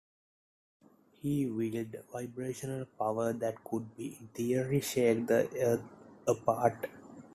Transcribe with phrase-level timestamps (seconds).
[1.21, 5.83] He wields vibrational powers that could in theory shake the Earth
[6.27, 6.87] apart.